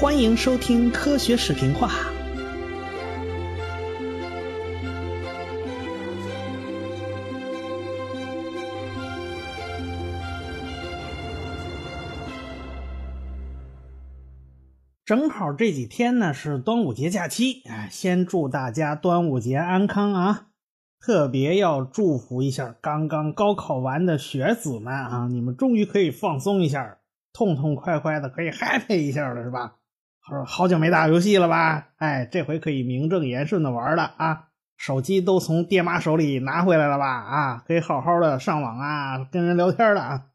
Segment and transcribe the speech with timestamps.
[0.00, 1.90] 欢迎收听科学视频化。
[15.04, 20.46] 正好这几天呢是端午节假期，哎，先祝大家端午节安康啊！
[20.98, 27.00] 特别要祝福一下刚刚高考完的学子们啊，你们终于可以放松一下，
[27.34, 29.76] 痛痛快快的可以 happy 一下了，是吧？
[30.30, 31.88] 好好久没打游戏了吧？
[31.96, 34.50] 哎，这回可以名正言顺的玩了啊！
[34.76, 37.04] 手机都从爹妈手里拿回来了吧？
[37.04, 40.26] 啊，可以好好的上网啊，跟人聊天了啊！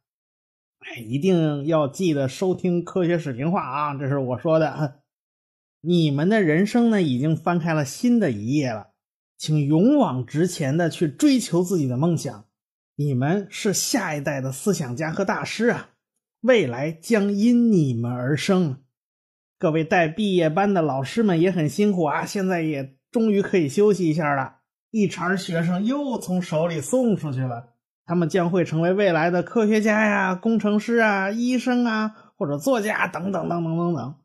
[0.80, 3.95] 哎，一定要记得收听科学视频化啊！
[3.95, 4.99] 这是我说的。
[5.80, 8.88] 你们的人生呢，已经翻开了新的一页了。
[9.38, 12.43] 请勇往直前的去追求自己的梦想，
[12.98, 15.91] 你们是下一代的思想家和大师啊！
[16.41, 18.82] 未来将因你们而生。
[19.66, 24.57] 各位带毕业班的老师们也很辛苦啊，现在也终于可以休息一下了。
[24.91, 27.70] 一茬学生又从手里送出去了，
[28.05, 34.16] 他们将会成为未来的科学家呀、工程师啊、医生啊，或者作家等等等等等等。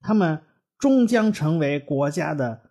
[0.00, 0.42] 他们
[0.80, 2.62] 终将成为国家的。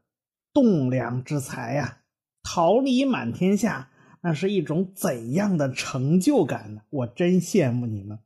[0.53, 1.99] 栋梁之才呀，
[2.43, 3.87] 桃李满天下，
[4.19, 6.81] 那是一种怎样的成就感呢？
[6.89, 8.19] 我真羡慕你们。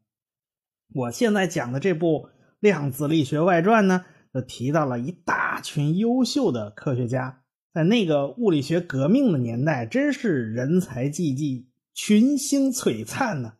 [0.91, 2.29] 我现在讲的这部
[2.61, 7.41] 《量子力学外传》呢，就提到了一大群优秀的科学家，
[7.73, 13.55] 在那个物理学革命的年代，真是人才济济，群星璀璨呢。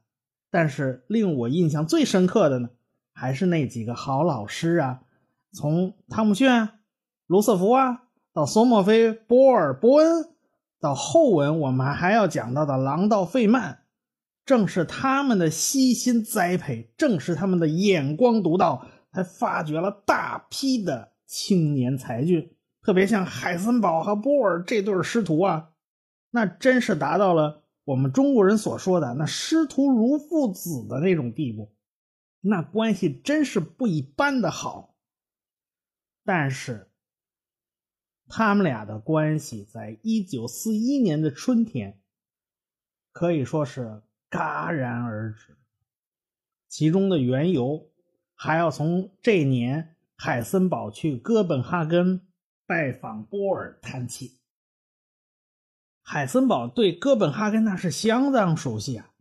[0.50, 2.70] 但是令我印象最深刻的呢，
[3.12, 5.02] 还是那几个好老师啊，
[5.52, 6.76] 从汤姆逊啊、
[7.28, 8.04] 卢瑟福啊。
[8.34, 10.30] 到索莫菲、波尔、波恩，
[10.80, 13.80] 到后文我们还要讲到的郎道、费曼，
[14.46, 22.56] 正是他们的悉心栽培，正是他们的眼光独到，才发掘了大批的青年才俊。
[22.82, 25.74] 特别像海森堡和波尔这对师徒啊，
[26.32, 31.76] 那真是达到了我们中国人所说的那师徒如父子的那种地步，
[32.42, 34.96] 那关系真是不一般的好。
[36.24, 36.88] 但是。
[38.34, 42.00] 他们俩的关系在一九四一年的春天
[43.12, 45.58] 可以说是戛然而止，
[46.70, 47.90] 其中的缘由
[48.34, 52.22] 还要从这年海森堡去哥本哈根
[52.66, 54.40] 拜访波尔谈起。
[56.02, 59.12] 海森堡对哥本哈根那是相当熟悉啊，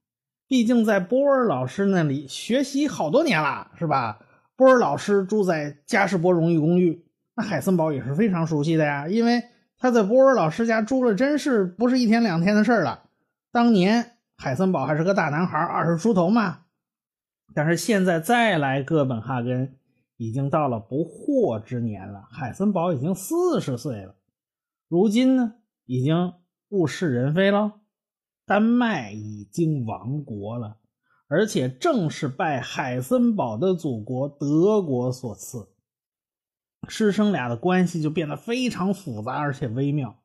[0.46, 4.20] 毕竟在波尔老师那里学习好多年了，是吧？
[4.56, 7.04] 波尔老师住在加士伯荣誉公寓。
[7.34, 9.42] 那海森堡也是非常熟悉的呀，因为
[9.78, 13.08] 他在波尔老师家住了，真是不是一天两天的事了。
[13.50, 16.64] 当年海森堡还是个大男孩，二十出头嘛。
[17.54, 19.76] 但是现在再来哥本哈根，
[20.16, 22.26] 已经到了不惑之年了。
[22.30, 24.16] 海森堡已经四十岁了，
[24.88, 26.32] 如今呢，已经
[26.70, 27.80] 物是人非了。
[28.46, 30.78] 丹麦已经亡国了，
[31.28, 35.68] 而且正是拜海森堡的祖国德国所赐。
[36.88, 40.16] 师生俩的关系就变得非常复杂而且微妙。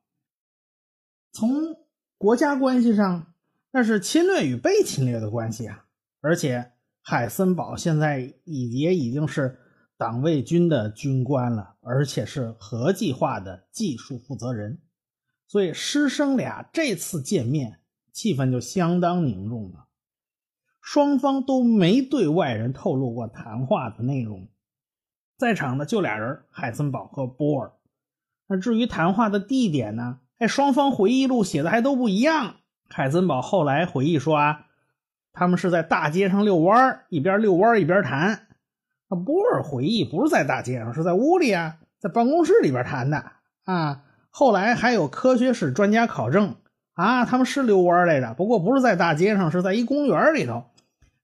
[1.32, 1.50] 从
[2.16, 3.34] 国家关系上，
[3.76, 5.84] 那是侵略与被侵略的关系啊！
[6.22, 6.72] 而且
[7.02, 9.58] 海森堡现在也已经是
[9.98, 14.80] 党卫军的军官了，而且是核计划的技术负责人，
[15.46, 17.80] 所以师生俩这次见面，
[18.14, 19.88] 气氛就相当凝重了。
[20.80, 24.48] 双方都没对外人透露过谈话的内容。
[25.36, 27.74] 在场的就俩人，海森堡和波尔。
[28.48, 30.20] 那至于谈话的地点呢？
[30.38, 32.56] 哎，双方回忆录写的还都不一样。
[32.88, 34.66] 凯森堡后来回忆说啊，
[35.32, 38.46] 他们是在大街上遛弯一边遛弯一边谈。
[39.08, 43.24] 那波尔回忆不是在大街上，是在屋里啊，在办公室里边谈的
[43.64, 44.02] 啊。
[44.30, 46.56] 后来还有科学史专家考证
[46.94, 50.64] 啊，他们是遛弯来着，不过不是在大街上，是在一公园里头。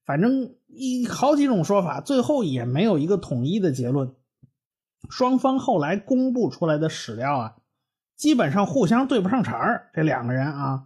[0.05, 4.15] 反正一好几种说法，最后也没有一个统一的结论。
[5.11, 7.57] 双方后来公布出来的史料啊，
[8.17, 9.83] 基本上互相对不上茬。
[9.93, 10.85] 这两个人啊，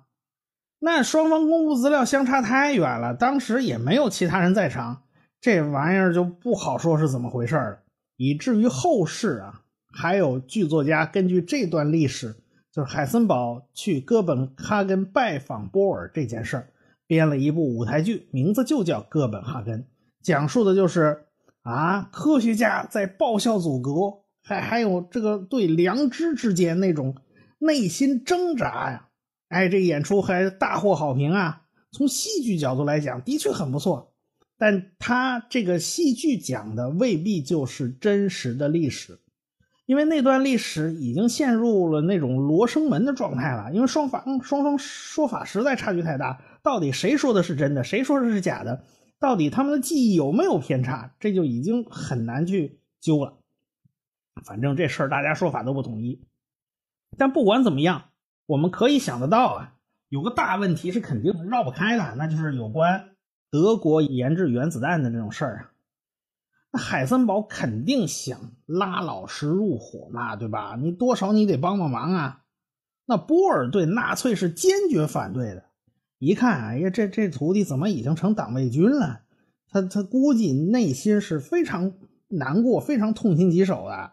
[0.78, 5.02] 那双方公布资料相差太远了，当时也没有其他人在场，
[5.40, 7.78] 这玩意儿就不好说是怎么回事了。
[8.16, 9.62] 以至于后世啊，
[9.92, 12.36] 还有剧作家根据这段历史，
[12.72, 16.68] 就是海森堡去哥本哈根拜访波尔这件事儿。
[17.08, 19.80] 编了一部舞台剧，名字就叫《哥本哈根》，
[20.22, 21.26] 讲述的就是
[21.62, 27.14] 啊，科学家在报效祖国，还还有这个对良知之间那种
[27.60, 29.06] 内心挣扎呀。
[29.48, 31.62] 哎，这演出还大获好评啊！
[31.92, 34.12] 从戏剧角度来讲，的确很不错。
[34.58, 39.20] 但他这个戏剧讲的未必就是真实的历史，
[39.84, 43.70] 因为那段历史已经陷入了那种罗生门的状态了。
[43.72, 48.82] 因为双方双方说法实在差距太大，到底谁说的是真的，谁说的是假的，
[49.20, 53.38] 到底他们的记忆有没有偏差，这就已经很难去揪了。
[54.44, 56.22] 反正这事儿大家说法都不统一。
[57.16, 58.10] 但不管怎么样，
[58.46, 59.74] 我们可以想得到啊，
[60.08, 63.10] 有个大问题是肯定绕不开的，那就是有关。
[63.50, 65.72] 德国研制原子弹的这种事儿啊，
[66.72, 70.76] 那海森堡肯定想拉老师入伙嘛，对吧？
[70.80, 72.42] 你多少你得帮帮忙啊。
[73.06, 75.64] 那波尔对纳粹是坚决反对的。
[76.18, 79.22] 一看，哎呀，这这徒弟怎么已经成党卫军了？
[79.68, 81.92] 他他估计内心是非常
[82.28, 84.12] 难过、非常痛心疾首的。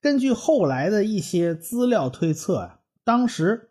[0.00, 3.70] 根据后来的一些资料推测啊，当时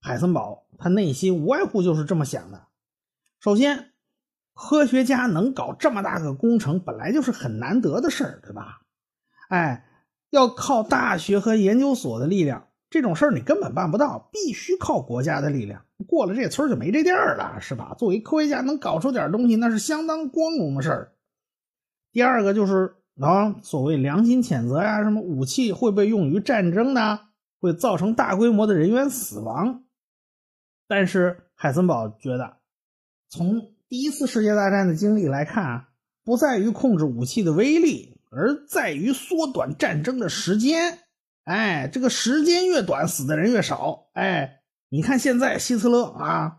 [0.00, 2.66] 海森堡他内心无外乎就是这么想的。
[3.40, 3.92] 首先，
[4.52, 8.82] 科学家能搞这么大个工程，本来就是很难得的事儿，对吧？
[9.48, 9.86] 哎，
[10.30, 15.84] 要靠大学和研究所的力量，这种事儿你根本办不到，必须靠国家的力量。
[16.08, 17.94] 过了这村就没这店儿了，是吧？
[17.98, 21.12] 作为科学家能搞出点东西，那是相当光荣的事儿。
[22.12, 27.20] 第二个就是啊，所谓良心谴责呀，什么武器会被用于战争呢？
[27.64, 29.84] 会造成大规模的人员死亡。
[30.86, 32.58] 但是海森堡觉得。
[33.30, 35.88] 从第一次世界大战的经历来看啊，
[36.24, 41.00] 不在于控制武器的威力，而在于缩短战争的时间。
[41.44, 44.08] 哎，这个时间越短，死的人越少。
[44.12, 46.58] 哎，你看现在希特勒啊，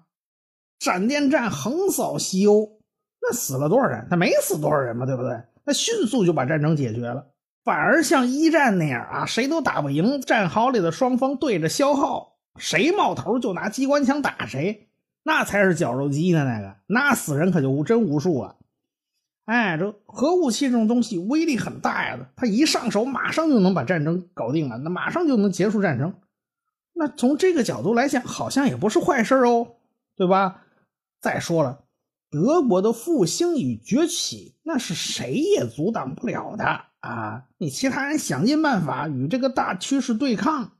[0.79, 2.81] 闪电战横扫西欧，
[3.21, 4.07] 那死了多少人？
[4.09, 5.41] 他没死多少人嘛，对不对？
[5.65, 7.31] 那迅速就把战争解决了。
[7.65, 14.87] 反而像一战那样啊，谁都打不赢，战壕里的双方对着消耗，谁冒头就拿机关枪打谁。
[15.23, 18.57] 那才是绞肉机呢，那个那死人可就无真无数了。
[19.45, 26.13] 哎，这核武器这种东西威力很大呀，它一上手马上就能把战争搞定了，那马上就能结束战争。
[26.93, 29.77] 那从这个角度来讲，好像也不是坏事哦，
[30.15, 30.61] 对吧？
[31.19, 31.84] 再说了，
[32.35, 36.65] 德国的复兴与崛起，那是谁也阻挡不了的
[36.99, 37.43] 啊！
[37.57, 40.71] 你其他人想尽办法与这个大趋势对抗，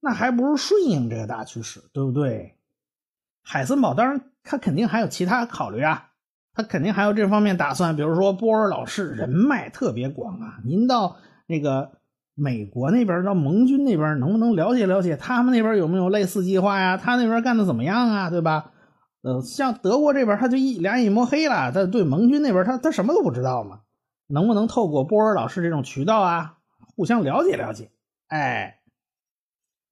[0.00, 2.56] 那还不如顺应这个大趋势，对不对？
[3.44, 6.10] 海森堡当然，他肯定还有其他考虑啊，
[6.54, 7.94] 他肯定还有这方面打算。
[7.94, 11.92] 比如说，波尔老师人脉特别广啊，您到那个
[12.34, 16.96] 美国那边，到盟军那边，能不能了解了解他们那边有没有类似计划呀？
[16.96, 18.28] 他那边干的怎么样啊？
[18.28, 18.71] 对吧？
[19.22, 23.80] 呃，像德国这边，他就一两眼一抹黑了，他对盟军那边，他他什么都不知道嘛？
[24.26, 26.58] 能不能透过波尔老师这种渠道啊，
[26.96, 27.90] 互相了解了解？
[28.28, 28.80] 哎，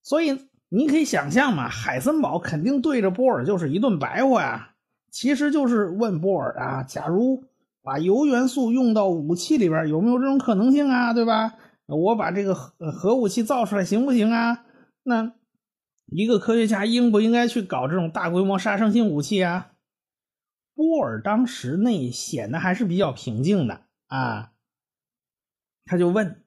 [0.02, 0.48] 所以。
[0.72, 4.70] 你可以想象嘛，海森堡肯定对着波尔就是一顿白话呀。
[5.10, 7.42] 其实就是问波尔啊，假如
[7.82, 11.12] 把铀元素用到武器里边，有没有这种可能性啊？
[11.12, 11.54] 对吧？
[11.86, 14.64] 我把这个核核武器造出来行不行啊？
[15.02, 15.32] 那
[16.10, 19.72] 一个科学家应不应该去搞这种大规模杀伤性武器啊？
[20.74, 24.52] 波尔当时内显得还是比较平静的啊，
[25.84, 26.42] 他就问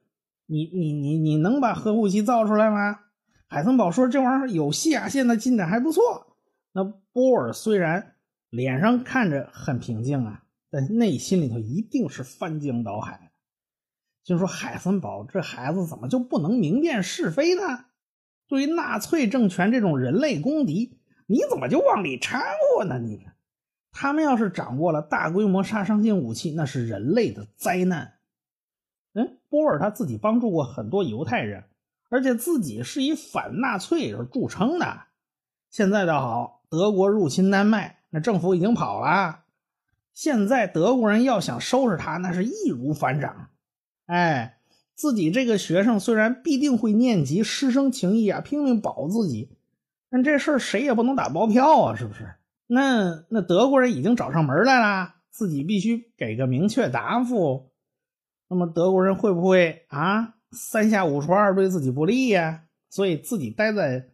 [0.46, 3.00] 你：你你你能把核武器造出来吗？
[3.46, 6.36] 海森堡说：“这玩意儿有戏啊，现在进展还不错。”
[6.72, 8.16] 那波尔虽然
[8.50, 13.30] 脸上看着很平静啊，但内心里头一定是翻江倒海。
[14.24, 17.84] 就说海森堡这孩子怎么就不能明辨是非呢？
[18.46, 22.98] 对于纳粹政权这种人类公敌，你怎么就往里掺和呢？
[22.98, 23.26] 你
[23.92, 28.14] 他们要是掌握了大规模杀伤性武器，那是人类的灾难。
[29.12, 31.64] 嗯，波尔他自己帮助过很多犹太人。
[32.10, 35.02] 而且自己是以反纳粹而著称的，
[35.68, 39.40] 现在倒好，德国入侵丹麦，那政府已经跑了。
[40.12, 43.48] 现在德国人要想收拾他，那是易如反掌。
[44.06, 44.53] 哎，
[44.94, 49.50] 自己这个学生虽然必定会念及师生情谊啊，拼命保自己，
[50.10, 52.34] 但这事儿谁也不能打包票啊，是不是？
[52.66, 57.70] 那那德国人已经找上门来了，自己必须给个明确答复。
[58.48, 60.34] 那么德国人会不会啊？
[60.52, 64.10] 三下五除二对自己不利呀，所以自己待在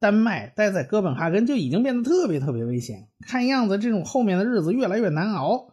[0.00, 3.08] 丹麦、待在哥本哈根就已经变得特别特别危险。
[3.20, 5.71] 看样子这种后面的日子越来越难熬。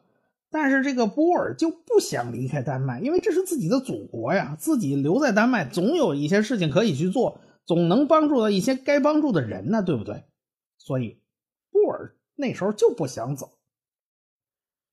[0.52, 10.26] 但是这个波尔就不想离开丹麦，因为这是自己的祖国呀，自己留在丹麦总有一些事情可以去做，总能帮助到一些该帮助的人呢，对不对？
[10.78, 11.22] 所以
[11.72, 13.60] 波尔那时候就不想走。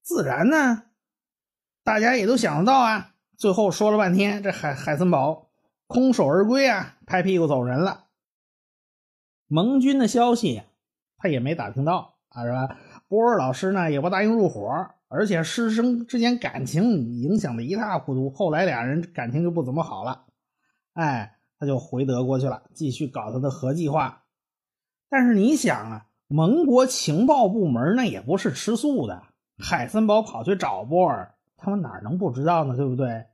[0.02, 0.84] 自然呢，
[1.82, 3.14] 大家也都想得到啊。
[3.38, 5.50] 最后说了半天，这海海森堡
[5.86, 8.06] 空手而归啊，拍屁股走人了。
[9.46, 10.62] 盟军的消息
[11.16, 12.78] 他也没打听到啊，是吧？
[13.08, 18.30] 波尔老师呢也不答应入伙，而且师生之间感情影响的一塌糊涂。
[18.30, 20.24] 后来俩人感情就不怎么好了，
[20.94, 24.24] 哎，他就回德国去了，继续搞他的核计划。
[25.08, 29.22] 但是你想啊，盟国情报部门那也不是吃素的，
[29.58, 32.76] 海森堡跑去找波尔，他们哪能不知道呢？
[32.76, 33.26] 对不对？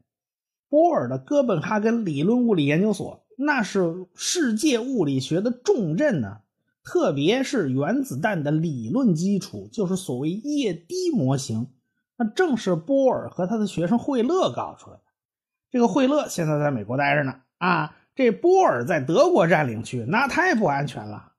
[0.68, 6.40] 波尔的哥本哈根理论物理研究所，那是世界物理学的重镇呢。
[6.84, 11.68] 特别是原子弹的理论基础，就是所谓液滴模型，
[12.16, 15.02] 那正是波尔和他的学生惠勒搞出来的。
[15.70, 21.32] 这个惠勒现在在美国待着呢，啊，这波尔在德国占领区，那太不安全了。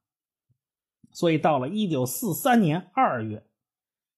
[1.12, 3.44] 所以到了一九四三年二月，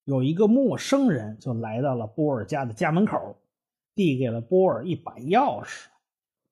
[0.03, 3.37] 有一个陌生人就来到了波尔家的家门口。
[3.97, 5.85] 递给了波尔一把钥匙。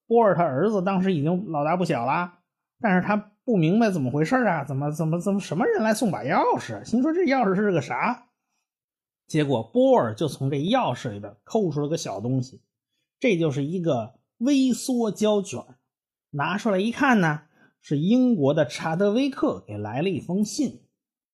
[0.08, 2.36] 波尔他儿子当时已经老大不小了，
[2.80, 4.64] 但是他不明白怎么回事啊？
[4.64, 6.84] 怎么怎么怎么什么人来送把钥匙？
[6.86, 8.28] 心说这钥匙是个啥？
[9.28, 12.62] 结果波尔就从这钥匙里边抠出了个小东西，
[13.20, 15.62] 这就是一个微缩胶卷。
[16.32, 17.42] 拿出来一看呢，
[17.82, 20.82] 是英国的查德威克给来了一封信。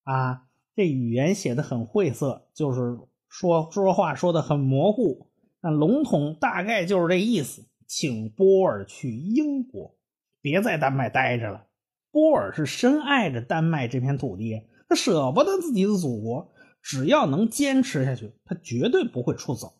[0.02, 2.98] 啊，这语言写的很晦涩，就是
[3.28, 5.28] 说说话说的很模糊。
[5.60, 9.94] 但笼统大概就是这意思，请波尔去英国，
[10.40, 11.66] 别在丹麦待着了。
[12.10, 16.52] 波尔是深爱着丹麦这片土地，他舍不得自己的祖国，
[16.82, 19.74] 只要能坚持下去，他绝对不会出走。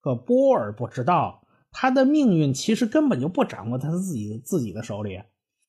[0.00, 5.22] 可波尔不知道，他的命运其实根本就不掌握他自己自己的手里。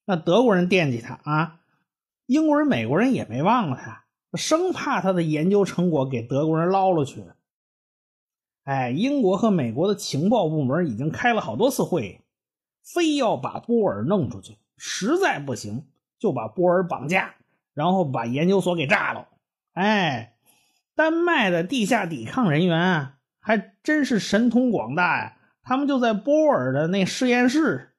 [0.06, 1.60] 那德国人惦记他啊，
[2.26, 4.06] 英国人、美国人也没忘了他，
[4.38, 7.24] 生怕他的研究成果给德国人捞了去。
[8.64, 12.22] 哎，英国和美国的情报部门已经开了好多次会，
[12.82, 14.58] 非要把波尔弄出去。
[14.86, 15.86] 实在不行，
[16.20, 17.36] 就把波尔绑架，
[17.74, 19.30] 然后把研究所给炸了。
[19.72, 20.34] 哎，
[20.94, 25.38] 丹麦的地下抵抗人员还真是神通广大呀！
[25.64, 27.94] 他们就在波尔的那实验室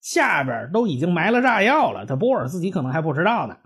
[0.00, 3.58] 下边都已经埋了炸药了，他波尔自己可能还不知道呢。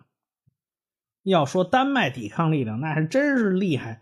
[1.24, 4.00] 要说丹麦抵抗力量，那还真是厉害。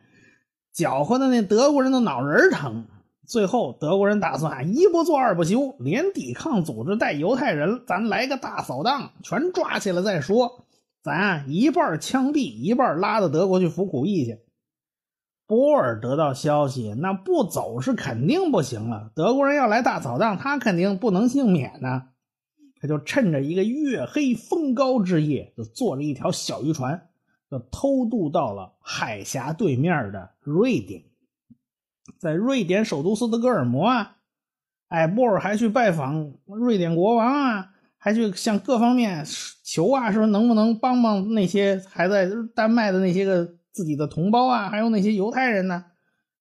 [0.73, 2.87] 搅和的那德国人的脑仁疼。
[3.27, 10.67] 最后，德国人打算一不做二不休，连抵抗组织带犹太人，咱来个大扫荡，全抓起来再说。
[11.03, 14.41] 咱一半枪毙，一半拉到德国去服苦役去。
[15.47, 19.11] 波尔得到消息，那不走是肯定不行了。
[19.15, 22.05] 德国人要来大扫荡，他肯定不能幸免呢。
[22.81, 27.09] 他就趁着一个月黑风高之夜，就坐了一条小渔船。
[27.51, 31.05] 就偷渡到了海峡对面的瑞典，
[32.19, 34.17] 在瑞典首都斯德哥尔摩啊，
[34.89, 39.25] 哎，波尔还去拜访瑞典国王啊，还去向各方面
[39.65, 45.85] 求啊，说能不能帮帮那些还在丹麦的那些个自己的同胞啊，还有那些犹太人呢？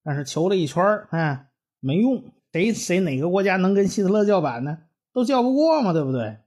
[0.03, 1.47] 但是求了一圈哎，
[1.79, 4.77] 没用，谁谁哪个国家能跟希特勒叫板呢？
[5.13, 6.37] 都叫不过嘛，对不对？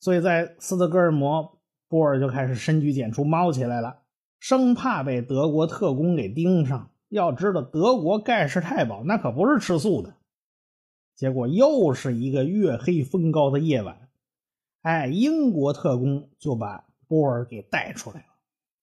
[0.00, 1.56] 所以在斯德哥尔摩。
[1.90, 4.00] 波尔就开始深居简出，猫起来了，
[4.38, 6.90] 生怕被德国特工给盯上。
[7.08, 10.14] 要知道，德国盖世太保那可不是吃素的。
[11.14, 14.08] 结果又是一个月黑风高的夜晚，
[14.82, 18.26] 哎，英国特工就把波尔给带出来了。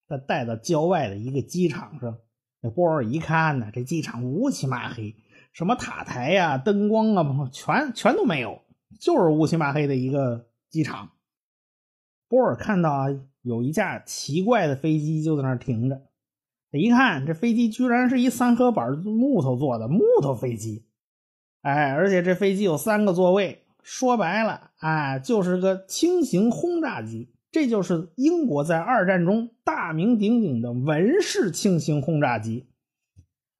[0.08, 2.18] 他带到郊外的一个机场上，
[2.62, 5.16] 那波尔一看呢，这机场乌漆嘛黑，
[5.54, 8.62] 什么塔台呀、灯光啊，全全都没有，
[9.00, 11.12] 就是乌漆嘛黑的一个机场。
[12.28, 13.08] 波尔看到啊，
[13.44, 16.02] 有一架奇怪的飞机就在那儿停着。
[16.78, 20.86] 一看，这飞机居然是一三合板木头做的木头飞机，
[21.62, 23.64] 哎，而且这飞机有三个座位。
[23.82, 27.32] 说白了，哎，就是个轻型轰炸机。
[27.52, 32.68] 这就是英国在二战中大名鼎鼎的文式轻型轰炸机。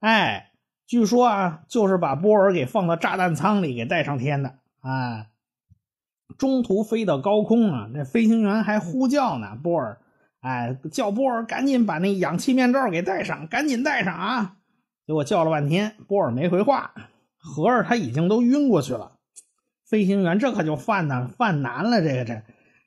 [0.00, 0.50] 哎，
[0.86, 4.58] 据说啊，就是把波尔给放到炸弹舱里给带上天的。
[4.80, 5.26] 啊。
[6.36, 9.56] 中途飞到高空啊，那飞行员还呼叫呢。
[9.62, 10.00] 波尔，
[10.46, 14.56] 哎，叫波尔赶紧把那氧气面罩给戴上，赶紧戴上啊！
[15.04, 16.92] 结果叫了半天，波尔没回话，
[17.36, 19.14] 合着他已经都晕过去了。
[19.90, 22.40] 飞行员这可就犯难犯难了，这个这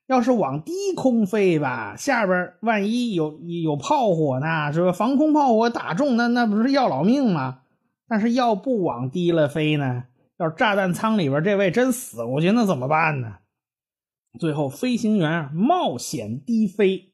[0.07, 4.93] 要是往低空飞吧，下边万一有有炮火呢，是吧？
[4.93, 7.59] 防空炮火打中，那那不是要老命吗？
[8.07, 10.05] 但是要不往低了飞呢？
[10.37, 13.35] 要是炸弹舱里边这位真死过去，那怎么办呢？
[14.39, 17.08] 最后飞行员冒险低飞，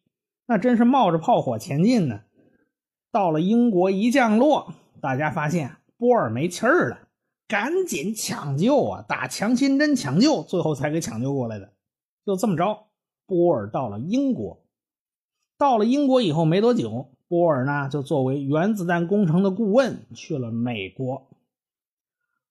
[0.48, 2.22] 那真是冒着炮火前进呢。
[3.12, 7.08] 到了英国一降落，大家发现波尔没气儿了，
[7.48, 11.72] 赶紧抢救啊，打强心针抢救，最后才给抢救过来的。
[12.26, 12.88] 就这么着，
[13.26, 14.66] 波尔到了英国。
[15.58, 21.30] 到了英国以后没多久，波尔呢就作为原子弹工程的顾问去了美国。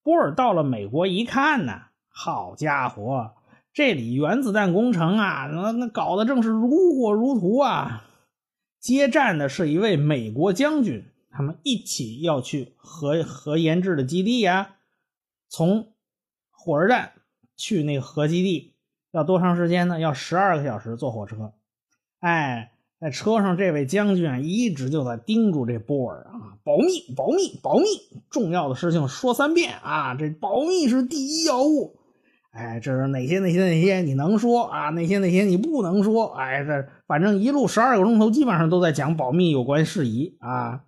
[0.02, 3.34] 波尔到了美国一看呢，好家伙，
[3.74, 8.08] 这里原子弹工程啊，那那搞得正是如火如荼啊！
[8.78, 14.76] 接站的是一位美国将军，他们一起要去核核研制的基地呀。
[15.48, 15.88] 从
[16.50, 17.12] 火车站
[17.56, 18.74] 去那核基地
[19.10, 19.98] 要多长时间呢？
[19.98, 21.52] 要十二个小时坐火车。
[22.20, 22.70] 哎。
[23.00, 27.84] 在车上，这位将军啊，一直就在叮嘱这波尔啊，保密，保密，保密，
[28.30, 31.98] 重要的事情说三遍啊，这保密是第一要务。
[32.54, 34.90] 哎，这是哪些哪些哪些你能说啊？
[34.90, 36.26] 哪些哪些你不能说？
[36.36, 40.84] 哎，这反正一路十二个钟头，基本上都在讲保密有关事宜啊。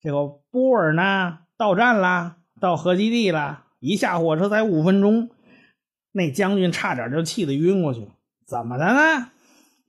[0.00, 5.30] 这个波尔呢，到站了，到核基地了，一下火车才五分钟，
[6.10, 8.08] 那将军差点就气得晕过去了。
[8.44, 9.30] 怎么的呢？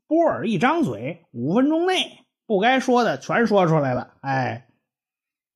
[0.05, 4.13] 波尔一张嘴，五分钟内不该说的全说出来了。
[4.21, 4.67] 哎，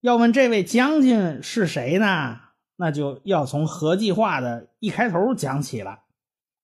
[0.02, 2.40] 要问这位将军是谁呢？
[2.76, 6.00] 那就要从核计划的一开头讲起了。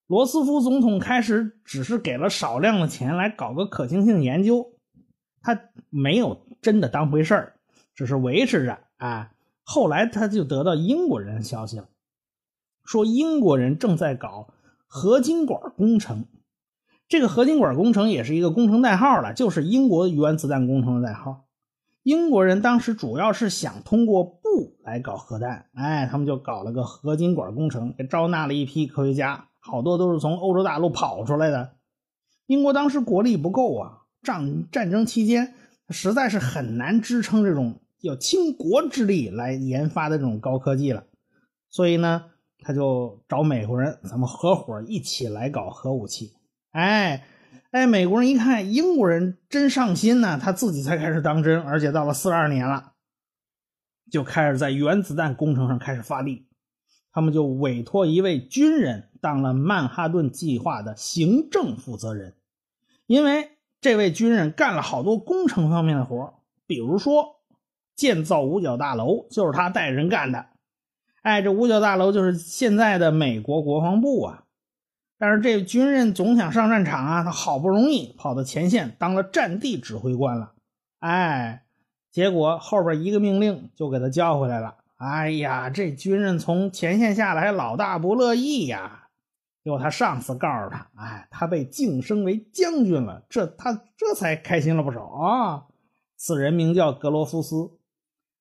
[0.07, 4.73] 罗斯福总统开始只是给了少量的钱来搞个可行性研究，
[5.41, 7.53] 他没有真的当回事儿，
[7.93, 8.79] 只是维持着。
[8.97, 9.31] 啊，
[9.63, 11.87] 后来他就得到英国人的消息了，
[12.83, 14.53] 说英国人正在搞
[14.87, 16.25] 合金管工程。
[17.07, 21.45] 这个合金管工程也是一个工程代号了，就是英国原子弹工程的代号。
[22.03, 31.75] 英国人当时主要是想通过布来搞核弹，哎，他们就搞了个合金管工程，也招纳了一批科学家，好多都是从欧洲大陆跑出来的。
[32.47, 35.53] 英国当时国力不够啊，战战争期间
[35.89, 41.03] 实在是很难支撑这种要倾国之力来研发的这种高科技了，
[41.69, 42.25] 所以呢，
[42.61, 46.31] 他就找美国人，咱们合伙一起来搞核武器。
[46.71, 47.25] 哎，
[47.71, 52.93] 哎，美国人一看英国人真上心呢，他自己才开始当真，而且到了四二年了，
[54.11, 56.47] 就开始在原子弹工程上开始发力。
[57.11, 62.35] 他们就委托一位军人当了曼哈顿计划的行政负责人，
[63.07, 67.41] 因为这位军人干了好多工程方面的活比如说
[67.95, 70.47] 建造五角大楼就是他带人干的。
[71.21, 74.45] 哎，这五角大楼就是现在的美国国防部啊。
[75.19, 80.53] 但是这军人总想上战场啊，他好不容易跑到前线当了战地指挥官了，
[80.99, 81.65] 哎，
[82.09, 84.77] 结果后边一个命令就给他叫回来了。
[84.95, 89.09] 哎呀，这军人从前线下来，老大不乐意呀。
[89.61, 95.65] 结果他上司告诉他，哎，他被晋升为将军了，这他这才开心了不少啊。
[96.15, 97.71] 此人名叫格罗夫斯，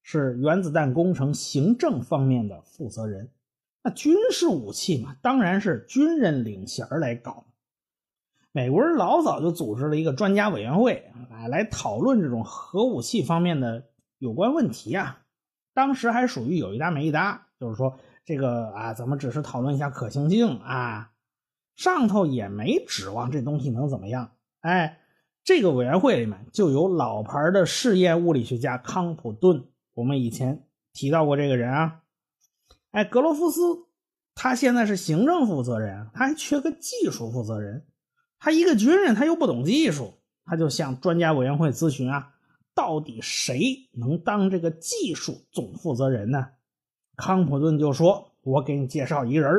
[0.03, 3.29] 是原子弹工程行政方面的负责人。
[3.91, 7.47] 军事武器嘛，当然是军人领衔来搞。
[8.53, 13.85] 美国人老早就组织了一个专家委员会，来来讨论这种核武器方面的
[14.19, 15.21] 有关问题啊。
[15.75, 21.13] 当时还属于有一搭没一搭，就是说这个啊，咱们只是讨论一下可行性啊，
[21.77, 24.33] 上头也没指望这东西能怎么样。
[24.61, 24.99] 哎，
[25.45, 32.01] 这个委员会里面就有老牌的试验物理学家康普顿，我们以前提到过这个人啊。
[32.91, 33.61] 哎，格罗夫斯，
[34.35, 37.87] 他现在是行政负责人，他还缺个技术负责人。
[38.39, 42.35] 他一个军人，他又不懂技术，他就向专家委员会咨询啊，
[42.75, 46.47] 到底谁能当这个技术总负责人呢？
[47.17, 49.51] 康普顿就说：“我给你介绍一人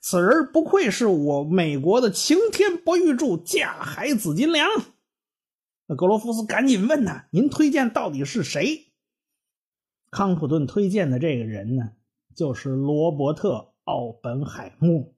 [0.00, 4.68] 此人不愧是我美国的擎天博玉柱、架海紫金梁。”
[5.88, 8.92] 那格罗夫斯赶紧问呐：“您推荐到底是谁？”
[10.12, 11.92] 康普顿推荐的这个人呢？
[12.34, 15.12] 就是罗伯特·奥本海默。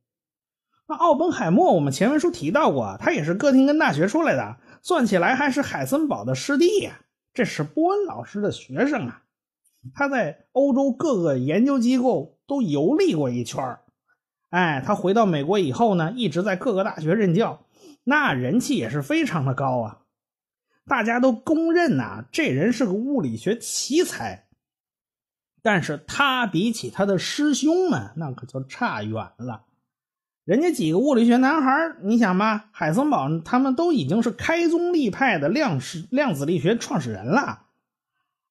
[0.88, 7.00] 那奥本海默，我们前文书提到过，他也是哥廷根大学出来的，算起来还是海森堡的师弟呀。
[7.32, 9.22] 这是波恩老师的学生啊。
[9.94, 13.78] 他在欧洲各个研究机构都游历过一圈
[14.50, 17.64] 哎，他回到美国以后呢，一直在各个大学任教，
[18.04, 20.00] 那人气也是非常的高啊。
[20.86, 24.46] 大家都公认呐，这人是个物理学奇才。
[25.62, 29.62] 但是他比起他的师兄们，那可就差远了。
[30.44, 31.70] 人家几个物理学男孩，
[32.02, 37.66] 你想吧，海森堡他们都已经是开宗立派的量子量子力学创始人了。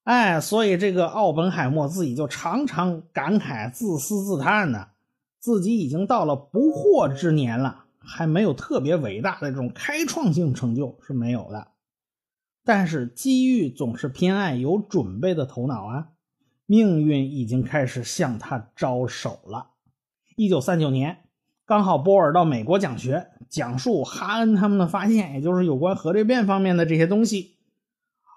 [0.03, 4.87] 哎，所以这个奥本海默自己就常常感慨、自私自叹呢，
[5.37, 11.67] 自己已经到了不惑之年了，还没有特别伟大的这种开创性成就是没有的。
[12.63, 16.07] 但是机遇总是偏爱有准备的头脑啊。
[16.71, 19.71] 命运已经开始向他招手了。
[20.37, 21.17] 一九三九年，
[21.65, 27.57] 刚好波尔到美国讲学，讲述哈恩他们的发现，也就是有关核裂变方面的这些东西。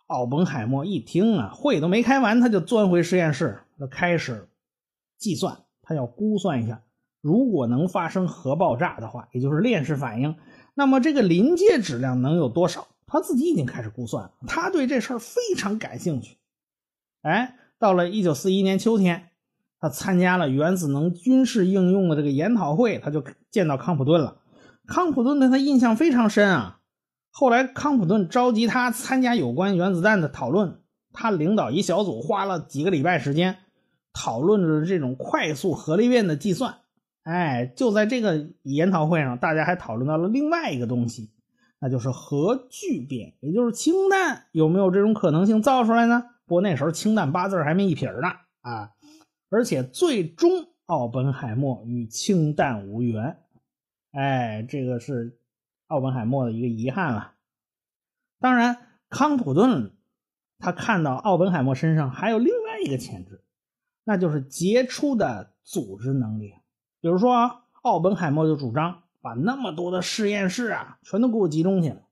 [0.09, 4.49] 奥本海默一听啊，会都没开完，他就钻回实验室，就开始
[5.17, 6.83] 计算，他要估算一下，
[7.21, 10.35] 如果能发生核爆炸的话，也就是链式反应，
[10.75, 12.89] 那么这个临界质量能有多少？
[13.07, 16.37] 他自己已经开始估算了，他对这事儿非常感兴趣。
[17.23, 19.29] 哎，到了一九四一年秋天，
[19.79, 24.39] 他参加了原子能军事应用的这个研讨会，他就见到康普顿了。
[24.87, 26.81] 康普顿对他印象非常深啊。
[27.31, 30.81] 后来，康普顿召集他参加有关原子弹的讨论，
[31.13, 33.59] 他领导一小组，花了几个礼拜时间
[34.15, 36.77] 讨论着这种快速核裂变的计算。
[37.25, 41.29] 哎，就在这个研讨会上，大家还讨论到了另外一个东西，
[41.81, 46.25] 那就是核聚变，也就是氢弹有没有这种可能性造出来呢？
[46.47, 48.29] 不过那时候氢弹八字还没一撇呢
[48.61, 48.93] 啊！
[49.51, 53.39] 而且最终，奥本海默与氢弹无缘。
[54.13, 55.39] 哎，这个是。
[55.89, 57.35] 奥本海默的一个遗憾了。
[58.41, 58.79] 当然，
[59.11, 59.93] 康普顿
[60.59, 63.45] 他看到奥本海默身上还有另外一个潜质，
[64.03, 66.55] 那就是杰出的组织能力。
[67.03, 72.03] 比如说，奥本海默就主张把那么多的实验室啊，全都给我集中起来。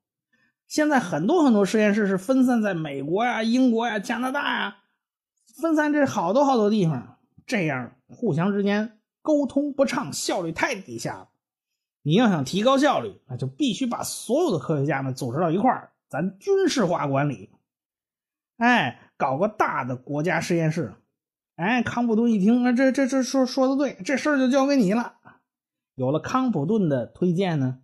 [0.73, 4.79] 现在很多很多实验室是分散在美国呀、英国呀、加拿大呀，
[5.61, 11.29] 分散这好多好多地方，这样互相之间沟通不畅，效率太低下了。
[12.01, 17.51] 你要想提高效率，那就必须把所有的科学家们组织到一块儿，咱军事化管理。
[18.57, 20.95] 哎，搞个大的国家实验室。
[21.57, 25.17] 哎，康普顿一听，啊，这这这说说的对，这事儿就交给你了。
[25.97, 27.81] 有了康普顿的推荐呢，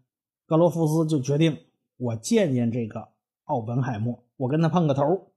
[0.46, 1.58] 格罗夫斯就决定
[1.98, 3.10] 我见见这个
[3.44, 5.32] 奥本海默，我跟他碰个头。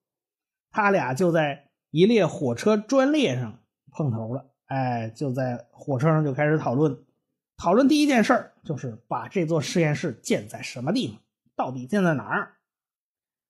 [0.72, 3.60] 他俩就在一列火车专列上
[3.92, 4.46] 碰头了。
[4.68, 6.98] 哎，就在火车上就开始讨论。
[7.58, 11.18] 讨论第一件事就是把这座实验室建在什么地方，
[11.56, 12.54] 到底建在哪儿？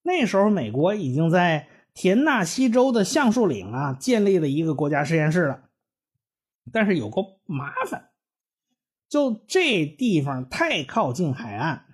[0.02, 5.70] 那时候美国已经在田纳西州的橡树岭啊建立了一个国家实验室了，
[6.72, 8.10] 但是有个麻烦，
[9.08, 11.91] 就这地方太靠近海岸，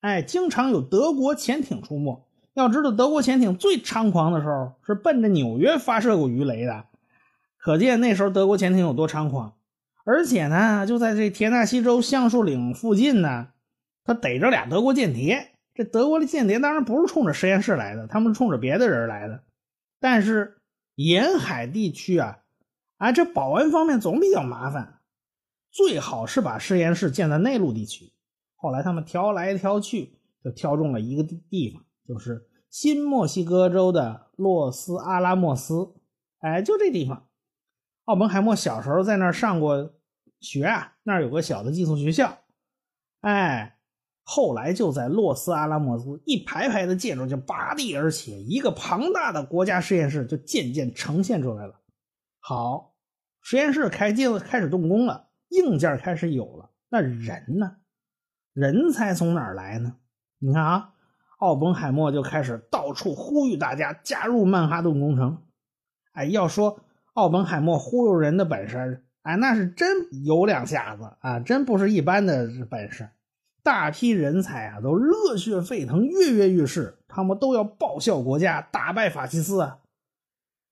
[0.00, 2.24] 哎，经常有德国潜艇出没。
[2.54, 6.84] 要知道，德国潜艇最猖狂的时候是奔着纽约发射过鱼雷的，
[7.56, 9.54] 可见那时候德国潜艇有多猖狂。
[10.04, 13.48] 而且呢，就在这田纳西州橡树岭附近呢，
[14.04, 15.52] 他逮着俩德国间谍。
[15.74, 19.44] 这德国的间谍当然不是冲着实验室来的，他们是冲着别的人来的。
[20.00, 20.58] 但是
[20.96, 22.38] 沿海地区啊，
[22.96, 24.98] 啊，这保安方面总比较麻烦，
[25.70, 28.10] 最好是把实验室建在内陆地区。
[28.60, 35.94] 后来他们挑来挑去，就挑中了一个地方，就是新墨西哥州的洛斯阿拉莫斯。
[36.40, 37.26] 哎，就这地方。
[38.04, 39.94] 奥本海默小时候在那儿上过
[40.40, 42.38] 学啊，那儿有个小的寄宿学校。
[43.22, 43.78] 哎，
[44.22, 51.80] 后来就在洛斯阿拉莫斯，一排排的建筑就拔地而起，一个庞大的国家实验室就渐渐呈现出来了。
[52.40, 52.94] 好，
[53.40, 57.76] 实验室开机了，开始动工了，硬件开始有了，那人呢？
[58.60, 59.96] 人才从哪儿来呢？
[60.38, 60.92] 你看啊，
[61.38, 65.38] 奥本海默就开始到处呼吁大家加入曼哈顿工程。
[66.12, 66.80] 哎，要说。
[67.14, 69.88] 奥本海默忽悠人的本事，哎，那是真
[70.24, 73.10] 有两下子啊，真不是一般的本事。
[73.64, 79.80] 大批人才啊，都热血沸腾，跃跃欲试，他们都要报效国家，打败法西斯啊！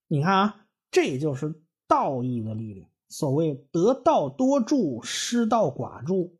[0.06, 0.56] 你看啊，
[0.92, 2.88] 这就是道义的力量。
[3.08, 6.37] 所谓得道多助，失道寡助。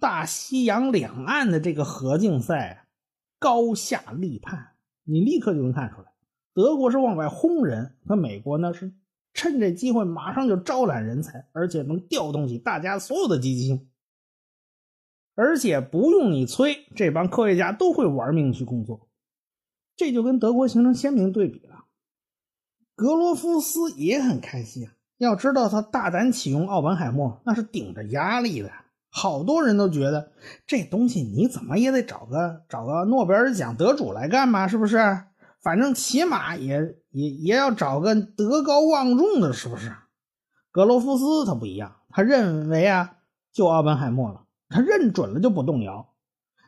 [0.00, 2.86] 大西洋两岸的这个核竞赛，
[3.38, 6.12] 高下立判，你立刻就能看出来。
[6.52, 8.94] 德国是往外轰人，那美国呢是？
[9.36, 13.88] 趁这机会，马上就招揽人才，而且能调动起大家所有的积极性，
[15.34, 19.08] 而且不用你催，这帮科学家都会玩命去工作。
[19.96, 21.86] 这就跟德国形成鲜明对比了。
[22.94, 28.70] 格罗夫斯也很开心啊，要知道他大胆启用奥本海默，那是顶着压力的。
[29.16, 30.32] 好多人都觉得
[30.66, 34.98] 这东西你怎么也得找个找个诺贝尔奖得主来干嘛，是不是？
[35.62, 39.94] 反正起码也也也要找个德高望重的，是不是？
[40.72, 43.18] 格罗夫斯他不一样，他认为啊，
[43.52, 46.10] 就奥本海默了，他认准了就不动摇。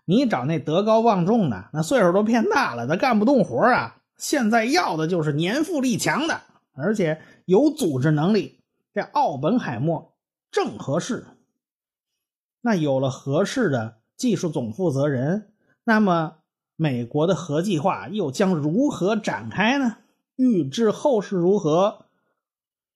[0.04, 3.96] 你找那德高望重的，那岁数都偏大了，他干不动活啊。
[4.18, 6.40] 现在要的就是年富力强的，
[6.76, 8.60] 而且有组织能力。
[8.94, 10.14] 这奥本海默
[10.52, 11.26] 正合适。
[12.66, 15.52] 那有了合适的技术总负责人，
[15.84, 16.38] 那么。
[16.78, 19.96] 美国的核计划又将如何展开呢？
[20.34, 22.04] 预知后事如何，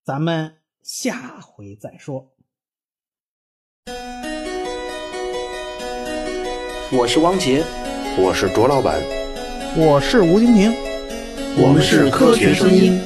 [0.04, 2.28] 咱们下回再说。
[6.92, 7.64] 我是汪杰，
[8.18, 9.00] 我是卓老板，
[9.74, 10.70] 我是吴金平。
[11.56, 13.00] 我们是科学声音。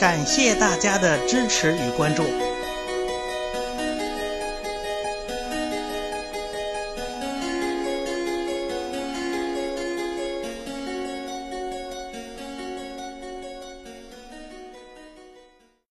[0.00, 2.24] 感谢大家的支持与关注。